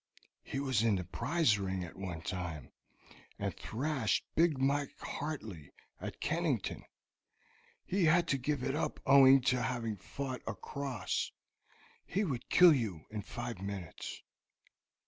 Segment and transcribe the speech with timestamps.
[0.41, 2.71] "He was in the prize ring at one time,
[3.37, 6.85] and thrashed big Mike Hartley at Kennington.
[7.85, 11.31] He had to give it up owing to having fought a cross.
[12.07, 14.23] He would kill you in five minutes."